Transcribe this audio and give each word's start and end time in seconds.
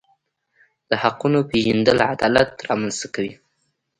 د 0.89 0.91
حقونو 1.03 1.39
پیژندل 1.51 1.99
عدالت 2.13 2.49
رامنځته 2.69 3.07
کوي. 3.15 3.33